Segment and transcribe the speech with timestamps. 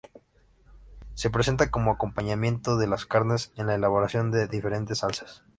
[1.13, 5.43] Se presenta como acompañamiento de las carnes en la elaboración de diferentes salsas.